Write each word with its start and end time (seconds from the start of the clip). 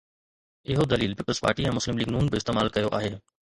اهو 0.69 0.85
دليل 0.93 1.13
Peoples 1.19 1.41
Party 1.45 1.69
۽ 1.73 1.75
Muslim 1.77 2.01
League 2.03 2.11
ن 2.17 2.25
به 2.31 2.37
استعمال 2.43 2.75
ڪيو 2.79 2.93
آهي. 3.03 3.15